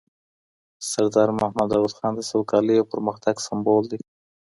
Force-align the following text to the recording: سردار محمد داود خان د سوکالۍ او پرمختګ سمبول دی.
سردار 0.89 1.29
محمد 1.39 1.67
داود 1.71 1.93
خان 1.97 2.13
د 2.15 2.21
سوکالۍ 2.31 2.75
او 2.79 2.85
پرمختګ 2.93 3.35
سمبول 3.47 3.83
دی. 3.91 3.99